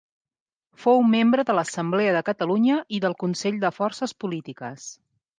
[0.83, 4.87] Fou membre de l'Assemblea de Catalunya i del Consell de Forces Polítiques.